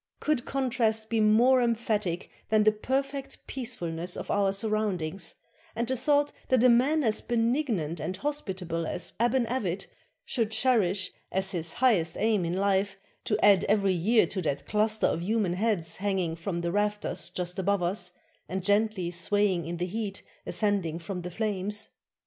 [0.19, 5.35] Could contrast be more emphatic than the perfect peacefulness of our surroundings,
[5.75, 9.85] and the thought that a man as benignant and hospitable as Aban Avit
[10.25, 15.05] should cherish as his highest aim in life to add every year to that cluster
[15.05, 18.11] of human heads hanging from the rafters just above us,
[18.49, 21.89] and gently swaying in the heat ascending from the flames?